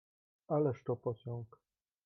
"Ależ 0.47 0.83
to 0.83 0.95
pociąg!" 0.95 1.57